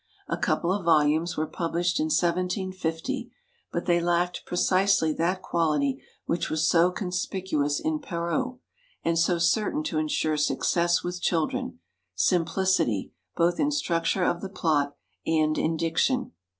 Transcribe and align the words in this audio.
A 0.27 0.35
couple 0.35 0.73
of 0.73 0.83
volumes 0.85 1.37
were 1.37 1.45
published 1.45 1.99
in 1.99 2.05
1750, 2.05 3.31
but 3.71 3.85
they 3.85 3.99
lacked 4.01 4.47
precisely 4.47 5.13
that 5.13 5.43
quality 5.43 6.01
which 6.25 6.49
was 6.49 6.67
so 6.67 6.89
conspicuous 6.89 7.79
in 7.79 7.99
Perrault, 7.99 8.57
and 9.03 9.19
so 9.19 9.37
certain 9.37 9.83
to 9.83 9.99
ensure 9.99 10.37
success 10.37 11.03
with 11.03 11.21
children 11.21 11.77
simplicity, 12.15 13.13
both 13.37 13.59
in 13.59 13.69
structure 13.69 14.23
of 14.23 14.41
the 14.41 14.49
plot, 14.49 14.95
and 15.27 15.59
in 15.59 15.77
diction. 15.77 16.31